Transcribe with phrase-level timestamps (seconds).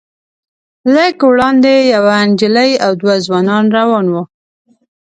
[0.95, 4.23] لږ وړاندې یوه نجلۍ او دوه ځوانان روان وو.